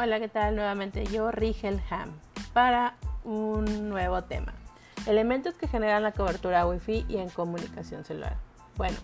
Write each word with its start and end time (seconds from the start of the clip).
Hola, 0.00 0.20
¿qué 0.20 0.28
tal? 0.28 0.54
Nuevamente 0.54 1.04
yo, 1.06 1.32
Rigel 1.32 1.82
Ham, 1.90 2.12
para 2.52 2.94
un 3.24 3.88
nuevo 3.88 4.22
tema. 4.22 4.54
Elementos 5.08 5.54
que 5.54 5.66
generan 5.66 6.04
la 6.04 6.12
cobertura 6.12 6.68
Wi-Fi 6.68 7.06
y 7.08 7.16
en 7.16 7.28
comunicación 7.30 8.04
celular. 8.04 8.36
Bueno, 8.76 8.96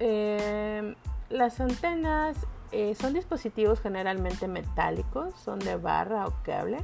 eh, 0.00 0.96
las 1.28 1.60
antenas 1.60 2.36
eh, 2.72 2.96
son 2.96 3.14
dispositivos 3.14 3.80
generalmente 3.80 4.48
metálicos, 4.48 5.38
son 5.38 5.60
de 5.60 5.76
barra 5.76 6.26
o 6.26 6.34
cable, 6.42 6.78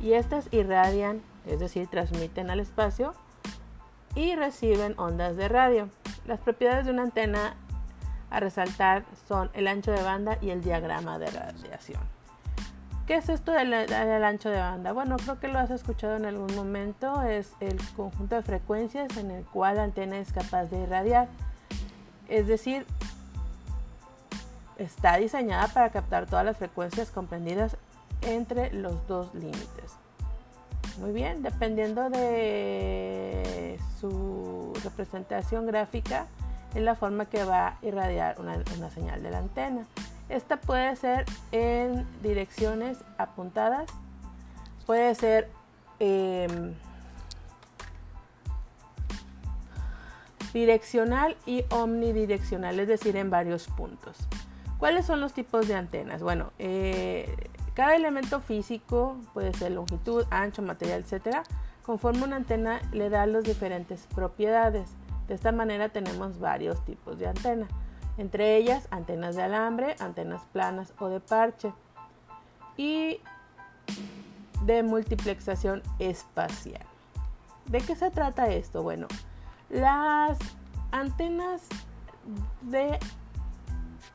y 0.00 0.14
estas 0.14 0.48
irradian, 0.50 1.20
es 1.44 1.60
decir, 1.60 1.86
transmiten 1.86 2.48
al 2.48 2.60
espacio 2.60 3.12
y 4.14 4.36
reciben 4.36 4.94
ondas 4.96 5.36
de 5.36 5.50
radio. 5.50 5.90
Las 6.24 6.40
propiedades 6.40 6.86
de 6.86 6.92
una 6.92 7.02
antena 7.02 7.56
a 8.30 8.40
resaltar 8.40 9.04
son 9.28 9.50
el 9.52 9.68
ancho 9.68 9.92
de 9.92 10.02
banda 10.02 10.38
y 10.40 10.48
el 10.48 10.62
diagrama 10.62 11.18
de 11.18 11.26
radiación. 11.26 12.19
¿Qué 13.10 13.16
es 13.16 13.28
esto 13.28 13.50
del, 13.50 13.74
ancho 13.74 14.50
de 14.50 14.60
banda? 14.60 14.92
Bueno, 14.92 15.16
creo 15.16 15.40
que 15.40 15.48
lo 15.48 15.58
has 15.58 15.72
escuchado 15.72 16.14
en 16.14 16.26
algún 16.26 16.54
momento. 16.54 17.22
Es 17.22 17.54
el 17.58 17.76
conjunto 17.96 18.36
de 18.36 18.42
frecuencias 18.42 19.16
en 19.16 19.32
el 19.32 19.44
cual 19.46 19.78
la 19.78 19.82
antena 19.82 20.16
es 20.20 20.32
capaz 20.32 20.66
de 20.66 20.78
irradiar. 20.78 21.26
Es 22.28 22.46
decir, 22.46 22.86
está 24.78 25.16
diseñada 25.16 25.66
para 25.66 25.90
captar 25.90 26.26
todas 26.26 26.44
las 26.44 26.56
frecuencias 26.56 27.10
comprendidas 27.10 27.76
entre 28.22 28.72
los 28.72 29.04
dos 29.08 29.34
límites. 29.34 29.96
Muy 31.00 31.10
bien, 31.10 31.42
dependiendo 31.42 32.10
de 32.10 33.80
su 34.00 34.72
representación 34.84 35.66
gráfica, 35.66 36.28
es 36.76 36.82
la 36.82 36.94
forma 36.94 37.26
que 37.26 37.42
va 37.42 37.66
a 37.66 37.78
irradiar 37.82 38.36
una, 38.38 38.90
señal 38.90 39.20
de 39.20 39.32
la 39.32 39.38
antena. 39.38 39.84
Esta 40.30 40.58
puede 40.58 40.94
ser 40.94 41.24
en 41.50 42.06
direcciones 42.22 42.98
apuntadas, 43.18 43.90
puede 44.86 45.12
ser 45.16 45.50
em, 45.98 46.74
direccional 50.54 51.36
y 51.46 51.64
omnidireccional, 51.70 52.78
es 52.78 52.86
decir, 52.86 53.16
en 53.16 53.28
varios 53.28 53.66
puntos. 53.66 54.18
¿Cuáles 54.78 55.04
son 55.04 55.20
los 55.20 55.32
tipos 55.32 55.66
de 55.66 55.74
antenas? 55.74 56.22
Bueno, 56.22 56.52
eh, 56.60 57.50
cada 57.74 57.96
elemento 57.96 58.40
físico, 58.40 59.16
puede 59.34 59.52
ser 59.52 59.72
longitud, 59.72 60.24
ancho, 60.30 60.62
material, 60.62 61.00
etcétera, 61.00 61.42
conforme 61.84 62.22
una 62.22 62.36
antena 62.36 62.80
le 62.92 63.10
da 63.10 63.26
las 63.26 63.42
diferentes 63.42 64.06
propiedades. 64.14 64.90
De 65.26 65.34
esta 65.34 65.50
manera 65.50 65.88
tenemos 65.88 66.38
varios 66.38 66.84
tipos 66.84 67.18
de 67.18 67.26
antena 67.26 67.66
entre 68.20 68.58
ellas 68.58 68.86
antenas 68.90 69.34
de 69.34 69.42
alambre, 69.42 69.96
antenas 69.98 70.42
planas 70.52 70.92
o 70.98 71.08
de 71.08 71.20
parche 71.20 71.72
y 72.76 73.18
de 74.66 74.82
multiplexación 74.82 75.82
espacial. 75.98 76.84
¿De 77.64 77.78
qué 77.80 77.96
se 77.96 78.10
trata 78.10 78.48
esto? 78.48 78.82
Bueno, 78.82 79.08
las 79.70 80.38
antenas 80.92 81.62
de 82.60 82.98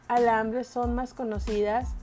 alambre 0.07 0.65
son 0.65 0.93
más 0.93 1.15
conocidas 1.15 1.95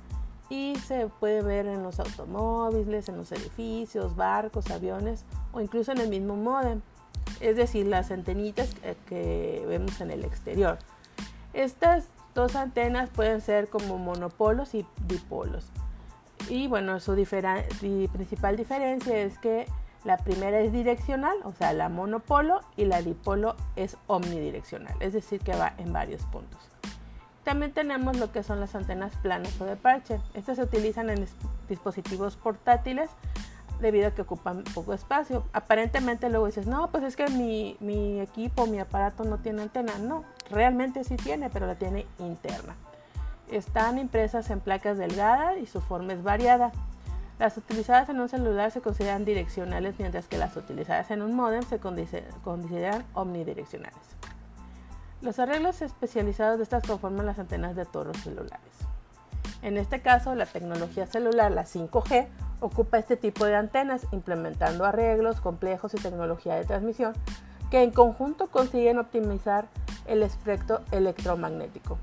y 0.50 0.74
se 0.84 1.06
puede 1.06 1.40
ver 1.42 1.66
en 1.66 1.84
los 1.84 2.00
automóviles, 2.00 3.08
en 3.08 3.16
los 3.16 3.30
edificios, 3.30 4.16
barcos, 4.16 4.72
aviones 4.72 5.24
o 5.52 5.60
incluso 5.60 5.92
en 5.92 5.98
el 5.98 6.08
mismo 6.08 6.34
modem, 6.34 6.80
es 7.40 7.56
decir, 7.56 7.86
las 7.86 8.10
antenitas 8.10 8.74
que 9.06 9.64
vemos 9.68 10.00
en 10.00 10.10
el 10.10 10.24
exterior. 10.24 10.78
Estas 11.52 12.06
dos 12.34 12.56
antenas 12.56 13.10
pueden 13.10 13.40
ser 13.40 13.68
como 13.68 13.98
monopolos 13.98 14.74
y 14.74 14.86
dipolos. 15.06 15.70
Y 16.48 16.66
bueno, 16.66 16.98
su 17.00 17.14
principal 17.14 18.56
diferencia 18.56 19.18
es 19.18 19.38
que 19.38 19.66
la 20.04 20.16
primera 20.16 20.58
es 20.60 20.72
direccional, 20.72 21.36
o 21.44 21.52
sea, 21.52 21.72
la 21.72 21.88
monopolo, 21.88 22.60
y 22.76 22.86
la 22.86 23.02
dipolo 23.02 23.54
es 23.76 23.96
omnidireccional, 24.08 24.94
es 24.98 25.12
decir, 25.12 25.40
que 25.40 25.54
va 25.54 25.74
en 25.78 25.92
varios 25.92 26.24
puntos. 26.24 26.58
También 27.44 27.72
tenemos 27.72 28.16
lo 28.18 28.32
que 28.32 28.42
son 28.42 28.60
las 28.60 28.74
antenas 28.74 29.14
planas 29.16 29.60
o 29.60 29.64
de 29.64 29.76
parche. 29.76 30.20
Estas 30.34 30.56
se 30.56 30.62
utilizan 30.62 31.10
en 31.10 31.26
dispositivos 31.68 32.36
portátiles 32.36 33.10
debido 33.80 34.08
a 34.08 34.10
que 34.12 34.22
ocupan 34.22 34.62
poco 34.74 34.94
espacio. 34.94 35.44
Aparentemente 35.52 36.30
luego 36.30 36.46
dices, 36.46 36.66
no, 36.66 36.90
pues 36.90 37.02
es 37.02 37.16
que 37.16 37.26
mi, 37.28 38.20
equipo, 38.20 38.66
mi 38.66 38.78
aparato 38.78 39.24
no 39.24 39.38
tiene 39.38 39.62
antena. 39.62 39.98
No, 39.98 40.24
realmente 40.52 41.02
sí 41.04 41.16
tiene, 41.16 41.50
pero 41.50 41.66
la 41.66 41.74
tiene 41.74 42.06
interna. 42.18 42.76
Están 43.50 43.98
impresas 43.98 44.50
en 44.50 44.60
placas 44.60 44.98
delgadas 44.98 45.58
y 45.58 45.66
su 45.66 45.80
forma 45.80 46.12
es 46.12 46.22
variada. 46.22 46.72
Las 47.38 47.56
utilizadas 47.56 48.08
en 48.08 48.20
un 48.20 48.28
celular 48.28 48.70
se 48.70 48.80
consideran 48.80 49.24
direccionales, 49.24 49.96
mientras 49.98 50.28
que 50.28 50.38
las 50.38 50.56
utilizadas 50.56 51.10
en 51.10 51.22
un 51.22 51.34
modem 51.34 51.62
se 51.64 51.80
consideran 51.80 53.04
omnidireccionales. 53.14 53.98
Los 55.22 55.38
arreglos 55.38 55.82
especializados 55.82 56.58
de 56.58 56.64
estas 56.64 56.86
conforman 56.86 57.26
las 57.26 57.38
antenas 57.38 57.74
de 57.74 57.84
todos 57.84 58.06
los 58.06 58.16
celulares. 58.18 58.60
En 59.62 59.76
este 59.76 60.00
caso, 60.02 60.34
la 60.34 60.46
tecnología 60.46 61.06
celular, 61.06 61.52
la 61.52 61.64
5G, 61.64 62.26
ocupa 62.60 62.98
este 62.98 63.16
tipo 63.16 63.44
de 63.44 63.56
antenas, 63.56 64.06
implementando 64.12 64.84
arreglos 64.84 65.40
complejos 65.40 65.94
y 65.94 65.98
tecnología 65.98 66.54
de 66.54 66.64
transmisión 66.64 67.14
que 67.72 67.82
en 67.82 67.90
conjunto 67.90 68.48
consiguen 68.48 68.98
optimizar 68.98 69.66
el 70.06 70.22
espectro 70.22 70.80
electromagnético. 70.90 71.98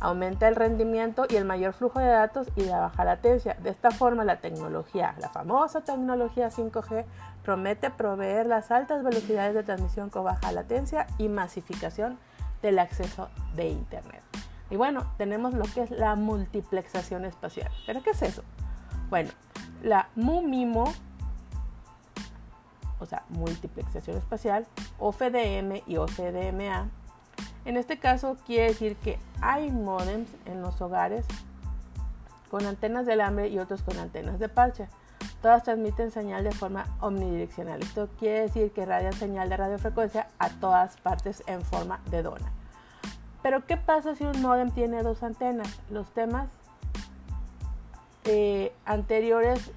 Aumenta 0.00 0.48
el 0.48 0.56
rendimiento 0.56 1.26
y 1.28 1.36
el 1.36 1.44
mayor 1.44 1.74
flujo 1.74 2.00
de 2.00 2.06
datos 2.06 2.48
y 2.56 2.64
la 2.64 2.80
baja 2.80 3.04
latencia. 3.04 3.56
De 3.62 3.70
esta 3.70 3.92
forma, 3.92 4.24
la 4.24 4.40
tecnología, 4.40 5.14
la 5.20 5.28
famosa 5.28 5.82
tecnología 5.82 6.50
5G, 6.50 7.04
promete 7.44 7.90
proveer 7.90 8.46
las 8.46 8.70
altas 8.70 9.04
velocidades 9.04 9.54
de 9.54 9.62
transmisión 9.62 10.10
con 10.10 10.24
baja 10.24 10.50
latencia 10.50 11.06
y 11.18 11.28
masificación 11.28 12.18
del 12.62 12.78
acceso 12.78 13.28
de 13.54 13.68
Internet. 13.68 14.22
Y 14.70 14.76
bueno, 14.76 15.04
tenemos 15.18 15.52
lo 15.54 15.64
que 15.66 15.82
es 15.82 15.90
la 15.90 16.14
multiplexación 16.14 17.24
espacial. 17.24 17.70
¿Pero 17.86 18.02
qué 18.02 18.10
es 18.10 18.22
eso? 18.22 18.42
Bueno, 19.10 19.30
la 19.82 20.08
MUMIMO, 20.16 20.84
o 22.98 23.06
sea, 23.06 23.24
multiplexación 23.28 24.16
espacial, 24.16 24.66
OFDM 24.98 25.82
y 25.86 25.96
OFDMA. 25.98 26.88
En 27.64 27.76
este 27.76 27.98
caso 27.98 28.36
quiere 28.46 28.68
decir 28.68 28.96
que 28.96 29.18
hay 29.40 29.70
modems 29.70 30.28
en 30.46 30.60
los 30.62 30.80
hogares 30.80 31.26
con 32.50 32.66
antenas 32.66 33.06
de 33.06 33.14
alambre 33.14 33.48
y 33.48 33.58
otros 33.58 33.82
con 33.82 33.98
antenas 33.98 34.38
de 34.38 34.48
parche. 34.48 34.88
Todas 35.40 35.62
transmiten 35.62 36.10
señal 36.10 36.44
de 36.44 36.52
forma 36.52 36.86
omnidireccional. 37.00 37.82
Esto 37.82 38.08
quiere 38.18 38.42
decir 38.42 38.72
que 38.72 38.84
radian 38.84 39.12
señal 39.12 39.48
de 39.48 39.56
radiofrecuencia 39.56 40.28
a 40.38 40.50
todas 40.50 40.96
partes 40.98 41.42
en 41.46 41.62
forma 41.62 42.00
de 42.10 42.22
dona. 42.22 42.52
Pero 43.42 43.66
¿qué 43.66 43.76
pasa 43.76 44.14
si 44.14 44.24
un 44.24 44.40
modem 44.40 44.70
tiene 44.70 45.02
dos 45.02 45.22
antenas? 45.22 45.68
Los 45.90 46.10
temas 46.12 46.48
eh, 48.24 48.72
anteriores 48.84 49.72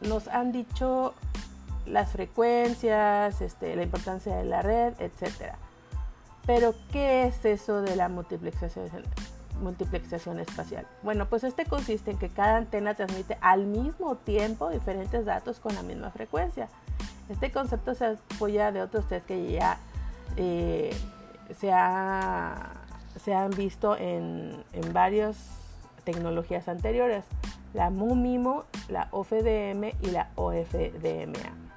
nos 0.00 0.28
han 0.28 0.52
dicho 0.52 1.14
las 1.86 2.10
frecuencias, 2.12 3.40
este, 3.40 3.76
la 3.76 3.82
importancia 3.82 4.36
de 4.36 4.44
la 4.44 4.62
red, 4.62 4.94
etc. 5.00 5.54
Pero, 6.46 6.74
¿qué 6.92 7.24
es 7.24 7.44
eso 7.44 7.82
de 7.82 7.96
la 7.96 8.08
multiplexación, 8.08 10.40
espacial? 10.40 10.86
Bueno, 11.02 11.28
pues 11.28 11.44
este 11.44 11.64
consiste 11.64 12.12
en 12.12 12.18
que 12.18 12.28
cada 12.28 12.56
antena 12.56 12.94
transmite 12.94 13.36
al 13.40 13.66
mismo 13.66 14.16
tiempo 14.16 14.70
diferentes 14.70 15.24
datos 15.24 15.60
con 15.60 15.74
la 15.74 15.82
misma 15.82 16.10
frecuencia. 16.10 16.68
Este 17.28 17.52
concepto 17.52 17.94
se 17.94 18.06
apoya 18.06 18.72
de 18.72 18.82
otros 18.82 19.06
test 19.06 19.26
que 19.26 19.52
ya 19.52 19.78
eh, 20.36 20.96
se, 21.58 21.72
han 21.72 23.50
visto 23.50 23.96
en, 23.96 24.64
en 24.72 24.92
varias 24.92 25.36
tecnologías 26.04 26.68
anteriores, 26.68 27.24
la 27.74 27.90
MUMIMO, 27.90 28.64
la 28.88 29.08
OFDM 29.12 29.92
y 30.02 30.10
la 30.10 30.30
OFDMA. 30.34 31.69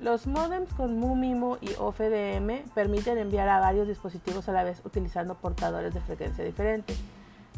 Los 0.00 0.26
modems 0.26 0.72
con 0.74 0.98
MUMIMO 0.98 1.58
y 1.60 1.74
OFDM 1.78 2.70
permiten 2.74 3.18
enviar 3.18 3.48
a 3.48 3.60
varios 3.60 3.86
dispositivos 3.86 4.48
a 4.48 4.52
la 4.52 4.64
vez 4.64 4.80
utilizando 4.84 5.34
portadores 5.34 5.92
de 5.92 6.00
frecuencia 6.00 6.42
diferentes, 6.44 6.98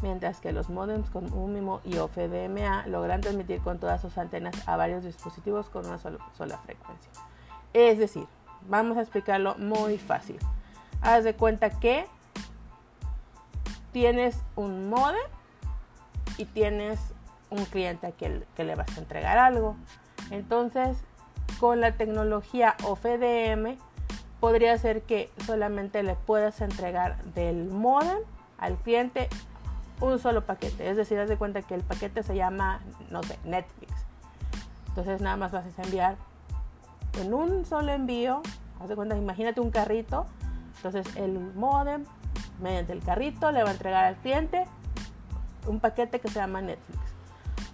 mientras 0.01 0.39
que 0.41 0.51
los 0.51 0.69
modems 0.69 1.09
con 1.09 1.29
MUMIMO 1.29 1.81
y 1.85 1.97
OFDMA 1.97 2.87
logran 2.87 3.21
transmitir 3.21 3.61
con 3.61 3.79
todas 3.79 4.01
sus 4.01 4.17
antenas 4.17 4.55
a 4.67 4.75
varios 4.75 5.03
dispositivos 5.03 5.69
con 5.69 5.85
una 5.85 5.97
sola 5.99 6.57
frecuencia. 6.65 7.11
Es 7.73 7.97
decir, 7.97 8.27
Vamos 8.69 8.97
a 8.97 9.01
explicarlo 9.01 9.55
muy 9.55 9.97
fácil. 9.97 10.37
Haz 11.01 11.23
de 11.23 11.35
cuenta 11.35 11.69
que 11.69 12.05
tienes 13.91 14.41
un 14.55 14.89
modem 14.89 15.21
y 16.37 16.45
tienes 16.45 16.99
un 17.49 17.65
cliente 17.65 18.13
que, 18.13 18.45
que, 18.55 18.63
le 18.63 18.75
vas 18.75 18.97
a 18.97 19.01
entregar 19.01 19.37
algo. 19.37 19.75
Entonces, 20.31 20.97
con 21.59 21.81
la 21.81 21.93
tecnología 21.93 22.75
OFDM, 22.83 23.77
podría 24.39 24.77
ser 24.77 25.03
que 25.03 25.29
solamente 25.45 26.03
le 26.03 26.15
puedas 26.15 26.61
entregar 26.61 27.23
del 27.33 27.69
modem 27.69 28.19
al 28.57 28.75
cliente 28.77 29.29
un 30.01 30.19
solo 30.19 30.45
paquete. 30.45 30.89
Es 30.89 30.97
decir, 30.97 31.17
haz 31.19 31.29
de 31.29 31.37
cuenta 31.37 31.61
que 31.61 31.75
el 31.75 31.81
paquete 31.81 32.23
se 32.23 32.35
llama, 32.35 32.81
no 33.09 33.23
sé, 33.23 33.39
Netflix. 33.45 33.93
Entonces 34.89 35.21
nada 35.21 35.37
más 35.37 35.51
vas 35.51 35.65
a 35.77 35.83
enviar 35.83 36.17
en 37.21 37.33
un 37.33 37.65
solo 37.65 37.93
envío. 37.93 38.41
Haz 38.81 38.89
de 38.89 38.95
cuenta, 38.95 39.15
imagínate 39.15 39.61
un 39.61 39.71
carrito. 39.71 40.25
Entonces 40.77 41.15
el 41.15 41.39
modem, 41.39 42.05
mediante 42.61 42.93
el 42.93 43.01
carrito, 43.01 43.51
le 43.51 43.63
va 43.63 43.69
a 43.69 43.73
entregar 43.73 44.05
al 44.05 44.15
cliente 44.17 44.65
un 45.67 45.79
paquete 45.79 46.19
que 46.19 46.27
se 46.27 46.35
llama 46.35 46.61
Netflix. 46.61 46.99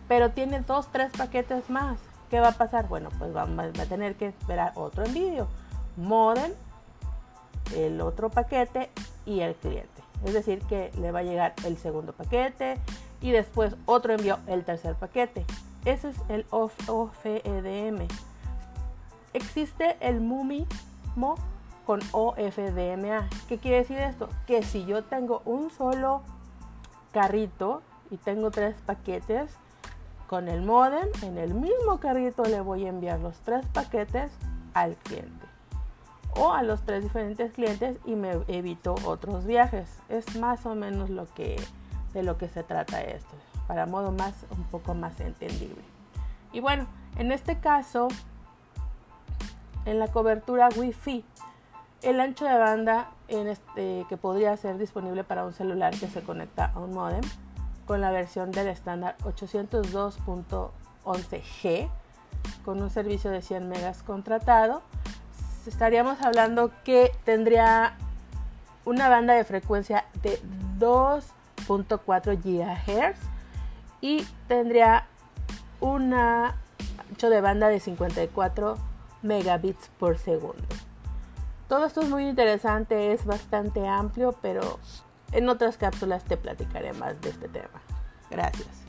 Pero 0.08 0.32
tiene 0.32 0.62
dos, 0.62 0.88
tres 0.92 1.12
paquetes 1.18 1.70
más. 1.70 1.98
¿Qué 2.30 2.40
va 2.40 2.50
a 2.50 2.52
pasar? 2.54 2.88
Bueno, 2.88 3.10
pues 3.18 3.36
va, 3.36 3.44
a 3.44 3.86
tener 3.86 4.16
que 4.16 4.28
esperar 4.28 4.74
otro 4.76 5.04
envío. 5.04 5.48
Modem, 5.98 6.52
el 7.76 8.02
otro 8.02 8.30
paquete 8.30 8.90
y 9.26 9.42
el 9.42 9.56
cliente. 9.56 10.02
Es 10.24 10.34
decir, 10.34 10.60
que 10.64 10.92
le 11.00 11.12
va 11.12 11.20
a 11.20 11.24
llegar 11.24 11.54
el 11.66 11.78
segundo 11.78 12.14
paquete 12.14 12.78
y 13.22 13.32
después 13.32 13.76
otro 13.86 14.14
envío, 14.14 14.38
el 14.48 14.64
tercer 14.64 14.96
paquete. 14.96 15.46
Ese 15.86 16.10
es 16.10 16.18
el 16.30 16.46
OFEDM. 16.52 18.08
Existe 19.34 19.98
el 20.00 20.20
MUMIMO 20.22 21.36
con 21.86 22.02
OFDMA. 22.12 23.28
¿Qué 23.48 23.58
quiere 23.58 23.78
decir 23.78 23.98
esto? 23.98 24.30
Que 24.46 24.62
si 24.62 24.86
yo 24.86 25.04
tengo 25.04 25.42
un 25.46 25.72
solo 25.72 26.22
carrito 27.12 27.82
y 28.12 28.18
tengo 28.18 28.52
tres 28.52 28.76
paquetes, 28.86 29.52
con 30.30 30.48
el 30.48 30.62
modem 30.62 31.10
en 31.24 31.40
el 31.40 31.56
mismo 31.56 32.00
carrito 32.00 32.44
le 32.44 32.62
voy 32.62 32.86
a 32.86 32.90
enviar 32.90 33.20
los 33.20 33.36
tres 33.40 33.66
paquetes 33.74 34.32
al 34.76 34.96
cliente 34.96 35.48
o 36.36 36.54
a 36.54 36.62
los 36.62 36.86
tres 36.86 37.02
diferentes 37.02 37.52
clientes 37.52 37.98
y 38.06 38.14
me 38.14 38.34
evito 38.48 38.94
otros 39.06 39.48
viajes. 39.48 39.90
Es 40.08 40.36
más 40.36 40.68
o 40.68 40.76
menos 40.76 41.10
lo 41.10 41.26
que, 41.34 41.60
de 42.14 42.22
lo 42.22 42.38
que 42.38 42.48
se 42.48 42.62
trata 42.62 43.02
esto, 43.02 43.36
para 43.66 43.88
modo 43.88 44.12
más 44.12 44.46
un 44.52 44.64
poco 44.66 44.94
más 44.94 45.20
entendible. 45.20 45.82
Y 46.54 46.60
bueno, 46.60 46.86
en 47.18 47.32
este 47.32 47.60
caso, 47.60 48.08
en 49.86 49.98
la 49.98 50.10
cobertura 50.10 50.70
Wi-Fi, 50.78 51.26
el 52.04 52.20
ancho 52.20 52.46
de 52.46 52.56
banda 52.56 53.10
este, 53.28 54.06
que 54.08 54.16
podría 54.16 54.56
ser 54.58 54.78
disponible 54.78 55.24
para 55.24 55.44
un 55.44 55.54
celular 55.54 55.92
que 55.98 56.08
se 56.08 56.22
conecta 56.22 56.72
a 56.76 56.80
un 56.80 56.94
modem 56.94 57.24
con 57.90 58.00
la 58.02 58.12
versión 58.12 58.52
del 58.52 58.68
estándar 58.68 59.16
802.11g 59.24 61.90
con 62.64 62.84
un 62.84 62.92
servicio 62.92 63.32
de 63.32 63.42
100 63.42 63.68
megas 63.68 64.04
contratado 64.04 64.84
estaríamos 65.66 66.22
hablando 66.22 66.70
que 66.84 67.12
tendría 67.26 67.98
una 68.86 69.10
banda 69.10 69.34
de 69.34 69.44
frecuencia 69.44 70.06
de 70.22 70.40
2.4 70.78 72.38
GHz 72.38 73.18
y 74.02 74.24
tendría 74.48 75.08
un 75.80 76.14
ancho 76.14 77.32
de 77.32 77.42
banda 77.42 77.70
de 77.70 77.80
54 77.80 78.78
megabits 79.24 79.90
por 79.98 80.20
segundo. 80.20 80.62
Todo 81.68 81.86
esto 81.86 82.02
es 82.02 82.10
muy 82.10 82.28
interesante, 82.28 83.14
es 83.14 83.26
bastante 83.26 83.88
amplio, 83.88 84.36
pero 84.44 84.78
en 85.32 85.50
otras 85.50 85.78
cápsulas 85.78 86.24
te 86.24 86.38
platicaré 86.38 86.94
más 86.94 87.20
de 87.22 87.30
este 87.30 87.48
tema. 87.48 87.82
Gracias. 88.30 88.89